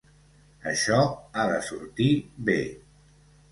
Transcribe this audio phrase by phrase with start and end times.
[0.71, 2.09] Això ha de sortir
[2.51, 2.59] bé.